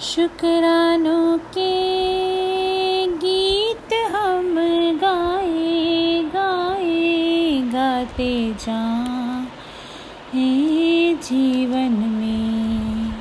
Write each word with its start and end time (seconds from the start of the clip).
शुक्रानों 0.00 1.38
के 1.38 3.06
गीत 3.06 3.92
हम 3.92 4.54
गाए 4.98 6.22
गाए, 6.22 7.70
गाते 7.72 8.52
जाए। 8.52 11.14
जीवन 11.14 11.92
में 11.92 13.12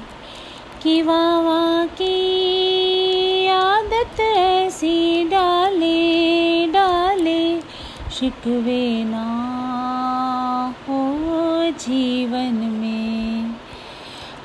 कि 0.84 1.02
वावा 1.02 1.86
की 1.86 3.48
आदत 3.48 4.20
ऐसी 4.20 5.24
डाले 5.24 6.68
डाले, 6.68 7.62
शिकवे 8.12 9.04
ना 9.04 10.76
हो 10.90 11.72
जीवन 11.72 12.54
में। 12.54 13.56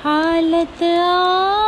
हालत 0.03 0.83
आए 0.83 1.62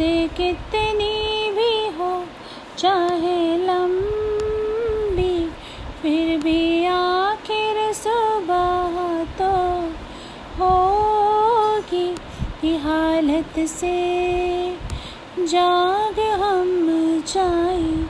रात 0.00 0.36
कितनी 0.36 1.50
भी 1.50 1.96
हो, 1.96 2.24
चाहे 2.78 3.58
लंबी, 3.58 5.50
फिर 6.02 6.40
भी 6.40 6.86
आखिर 6.86 7.92
सुबह 7.92 9.24
तो 9.24 9.90
होगी 10.62 12.14
कि 12.60 12.76
हालत 12.76 13.68
से। 13.68 14.78
जाग 15.38 16.20
हम 16.20 17.24
जाए 17.34 18.06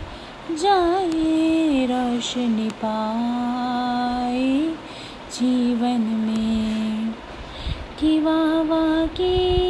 जाए 0.57 1.87
रोशनी 1.87 2.71
पाए 2.71 4.75
जीवन 5.33 6.01
में। 6.01 7.15
कि 8.01 8.21
वावा 8.21 9.07
की 9.07 9.66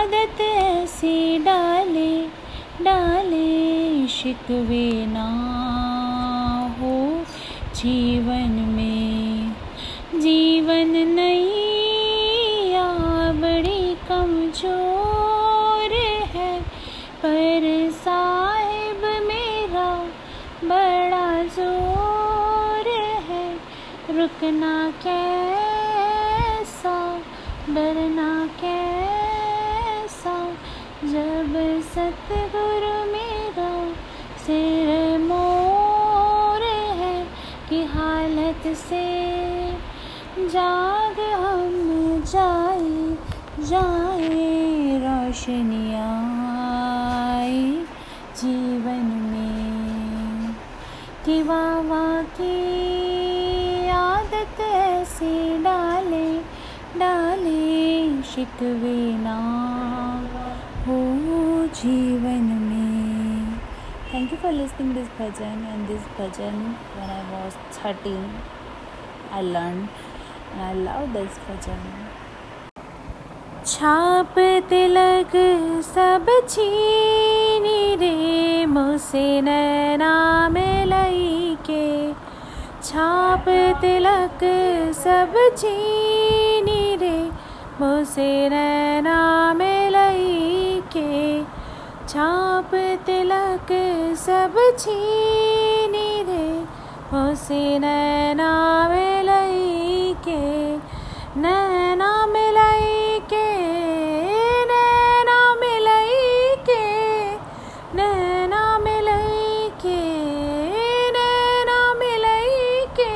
आदत 0.00 0.40
ऐसी 0.40 1.38
डाले 1.38 2.12
डाले 2.84 4.06
शिकवे 4.08 5.06
ना 5.06 5.26
हो। 6.78 6.92
जीवन 7.74 8.54
में 8.68 9.52
जीवन 10.20 10.96
नहीं 11.08 12.72
या 12.72 12.88
बड़ी 13.42 13.94
कमज़ोर 14.08 15.92
है। 16.34 16.60
पर 17.22 17.66
साहिब 17.94 19.04
मेरा 19.26 19.90
बड़ा 20.64 21.28
ज़ोर 21.56 22.88
है। 23.28 23.46
रुकना 24.18 24.74
कैसा, 25.04 26.98
डरना 27.70 28.30
सतगुरु 31.94 33.12
मेरा 33.12 33.92
सिर 34.46 35.18
मोर 35.18 36.62
है 36.96 37.26
कि 37.68 37.84
हालत 37.84 38.76
से 38.76 39.06
जाग 40.38 41.20
हम 41.20 42.22
जाए 42.26 43.16
जाए 43.64 44.48
रोशनी 44.98 45.94
आए 45.94 47.72
जीवन 48.36 49.06
में। 49.30 50.54
कि 51.24 51.42
वावा 51.42 52.22
की 52.22 52.58
आदत 53.88 54.60
ऐसी 54.60 55.62
डाले 55.62 56.38
डाले 56.98 58.22
शिकवे 58.22 59.18
ना। 59.18 59.40
हो 60.86 61.19
जीवन 61.80 62.46
में। 62.62 63.58
Thank 64.12 64.32
you 64.32 64.38
for 64.42 64.52
listening 64.52 64.90
this 64.94 65.08
bhajan 65.18 65.56
and 65.72 65.86
this 65.88 66.04
bhajan 66.18 66.54
when 66.94 67.10
I 67.16 67.22
was 67.32 67.54
13 67.76 68.22
I 69.32 69.42
learned 69.48 69.86
and 70.52 70.60
I 70.68 70.72
love 70.86 71.06
this 71.16 71.34
bhajan 71.48 71.82
Chhap 73.66 74.34
Tilak 74.68 75.32
Sab 75.86 76.26
छीनी 76.48 77.82
रे, 78.00 78.66
मुझसे 78.66 79.40
नैना 79.48 80.14
में 80.52 80.84
लई 80.86 81.56
के 81.68 81.86
छाप 82.82 83.44
तिलक 83.80 84.40
सब 85.02 85.34
छीनी 85.58 86.82
रे, 87.02 87.18
मुझसे 87.80 88.30
नैना 88.48 89.20
में 89.54 89.79
के 90.96 91.42
छाप 92.08 92.70
तिलक 93.06 93.68
सब 94.18 94.54
छीनी 94.78 96.22
रे 96.22 96.48
मुझसे 97.12 97.78
नैना 97.78 98.52
में 98.88 99.22
लई 99.22 100.14
के, 100.28 100.76
नैना 101.40 102.10
मिलाई 102.26 103.20
के, 103.32 103.46
नैना 104.70 105.38
मिलाई 105.54 106.56
के, 106.68 106.84
नैना 107.96 108.78
मिलाई 108.78 109.68
के, 109.84 109.98
नैना 111.16 111.94
मिलाई 111.94 112.86
के। 113.00 113.12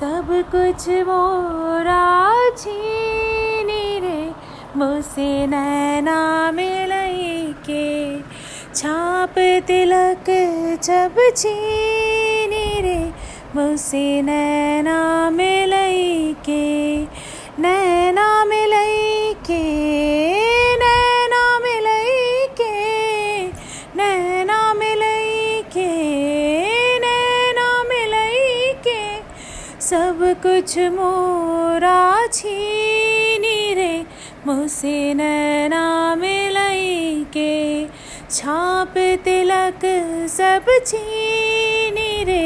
सब 0.00 0.34
कुछ 0.54 0.88
मोरा 1.08 2.04
रे 2.50 3.43
मुझसे 4.76 5.46
नैना 5.46 6.20
मिलाई 6.52 7.54
के 7.66 8.20
छाप 8.74 9.34
तिलक 9.66 10.30
जब 10.84 11.18
छीनी 11.36 12.80
रे। 12.82 12.98
मुझसे 13.56 14.22
नैना 14.22 14.98
मिलई 15.30 16.34
के, 16.48 16.62
नैना 17.62 18.44
मिलई 18.44 19.32
के 19.50 19.62
सब 29.80 30.18
कुछ 30.42 30.78
मोरा 30.78 32.26
रे 32.26 32.93
मुझसे 34.46 35.14
नैना 35.14 35.84
मिलई 36.16 37.24
के 37.36 37.86
छाप 38.30 38.94
तिलक 39.24 39.80
सब 40.30 40.66
छीनी 40.86 42.24
रे। 42.24 42.44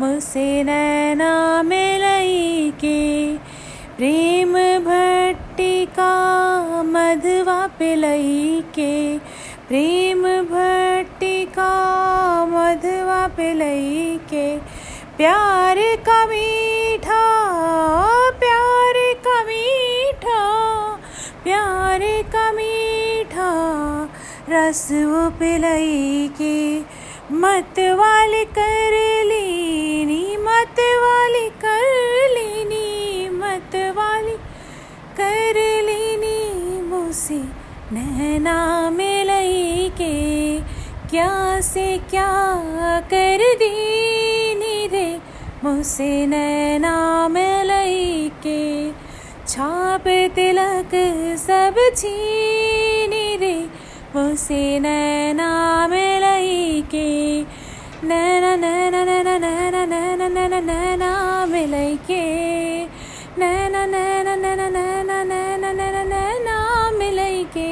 मुझसे 0.00 0.62
नैना 0.62 1.62
मिलई 1.62 2.70
के 2.80 3.02
प्रेम 3.96 4.52
भट्टिका 4.84 6.12
मधवा 6.82 7.66
पिलई 7.78 8.62
के 8.74 9.18
प्रेम 9.68 10.22
भट्टिका 10.50 11.70
मधवा 12.46 13.26
पिलई 13.36 14.18
के 14.30 14.46
प्यार 15.16 15.76
का 16.08 16.24
रस 24.50 24.88
वो 24.92 25.28
पिलई 25.30 26.28
के 26.40 26.80
मत 27.34 27.78
वाली 27.98 28.44
कर 28.58 28.94
लीनी, 29.28 30.36
मत 30.36 30.80
वाली 31.02 31.48
कर 31.64 31.84
लीनी, 32.34 33.28
मत 33.38 33.76
वाली 33.96 34.36
कर 35.20 35.60
लेनी 35.86 36.82
मुझसे 36.82 37.38
नैना 37.92 38.56
मिलई 38.90 39.88
के 40.00 40.14
क्या 41.10 41.60
से 41.60 41.86
क्या 42.10 42.30
कर 43.12 43.44
देनी 43.62 44.86
रे 44.86 45.06
मुझसे 45.64 46.26
नैना 46.26 46.96
मिलई 47.28 48.28
के 48.46 48.60
छाप 49.48 50.04
तिलक 50.36 50.90
सब 51.46 51.74
छीनी 51.96 53.36
रे 53.36 53.54
मुझसे 54.14 54.60
नैना 54.80 55.48
मिलई 55.90 56.82
के 56.94 57.08
नैना 58.08 58.54
नैना 58.64 59.02
नैना 59.04 59.36
नैना 59.44 59.84
नैना 59.92 60.28
नैना 60.36 60.58
नैना 60.68 61.10
मिलई 61.52 61.96
के 62.10 62.22
नैना 63.40 63.84
नैना 63.94 64.34
नैना 64.44 64.66
नैना 64.76 65.22
नैना 65.30 65.72
नैना 65.80 66.02
नैना 66.12 66.56
मिलई 66.98 67.42
के 67.56 67.70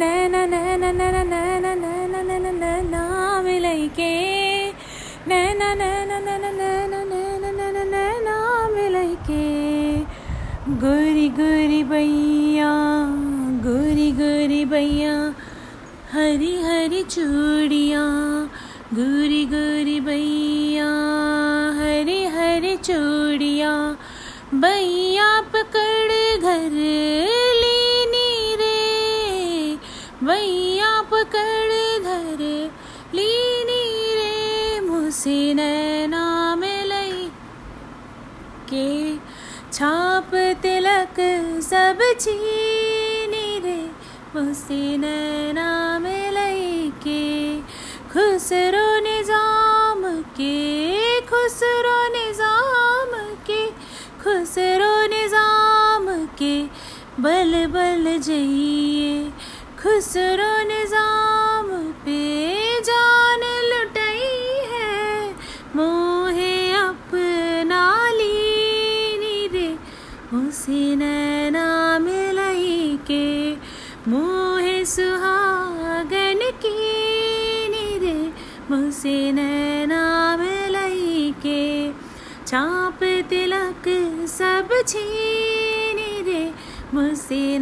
नैना 0.00 0.44
नैना 0.52 0.90
नैना 0.98 1.22
नैना 1.32 1.74
नैना 1.84 2.22
नैना 2.28 2.50
नैना 2.62 3.02
मिलई 3.46 3.88
के 3.98 4.12
नैना 5.30 5.72
नैना 5.82 6.18
नैना 6.28 6.50
नैना 6.60 7.02
नैना 7.12 7.50
नैना 7.58 7.84
नैना 7.94 8.36
मिलई 8.76 9.14
के 9.30 9.44
गोरी 10.84 11.28
गोरी 11.40 11.82
बैया 11.92 12.41
हरी 16.12 16.56
हरी 16.62 17.02
चूड़िया, 17.02 18.00
गोरी 18.94 19.44
गोरी 19.46 19.98
भैया 20.00 20.88
हरी 21.78 22.24
हरी 22.34 22.76
चूड़िया। 22.76 23.70
भैया 24.54 25.28
पकड़ 25.54 26.12
घर 26.38 26.74
लीनी 27.62 28.56
रे 28.56 29.78
बैया 30.22 30.90
पकड़ 31.12 31.72
घर 32.02 32.42
लीनी 33.14 33.82
रे, 34.14 34.80
मुझसे 34.80 35.54
नैना 35.54 36.56
में 36.56 36.84
लई 36.86 37.28
के 38.68 39.16
छाप 39.72 40.34
तिलक 40.62 41.16
सब 41.62 41.98
रे 42.20 43.11
मुझसे 44.34 44.96
नैना 44.96 45.98
में 46.02 46.30
लई 46.32 46.90
के 47.02 47.60
खुसरो 48.12 48.86
निज़ाम 49.04 50.02
के 50.38 51.20
खुसरो 51.30 51.96
निज़ाम 52.14 53.10
के 53.50 53.60
खुसरो 54.22 54.94
निज़ाम 55.14 56.06
के 56.38 56.56
बल 57.22 57.66
बल 57.74 58.18
जइए 58.28 59.30
खुसरो 59.82 60.52
निज़ाम 60.68 61.11
मोहे 74.08 74.84
सुहागन 74.84 76.40
की 76.62 76.70
रे 78.04 78.14
मुसे 78.70 79.30
नैना 79.32 80.02
के 81.44 81.92
छाप 82.46 82.98
तिलक 83.30 83.84
सब 84.28 84.74
छीन 84.88 85.98
रे 86.26 86.42
मुसे 86.94 87.58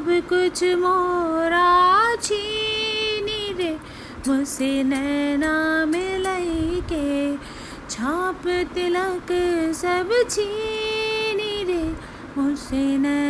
सब 0.00 0.08
कुछ 0.28 0.62
मोरा 0.80 2.16
छीनी 2.16 3.52
रे 3.58 3.72
मुझसे 4.28 4.70
नैना 4.90 5.52
मिल 5.86 6.24
के 6.92 7.36
छाप 7.90 8.46
तिलक 8.74 9.32
सब 9.82 10.12
छीनी 10.30 11.52
रे 11.70 11.82
मुझसे 12.38 12.84
नैना 13.04 13.29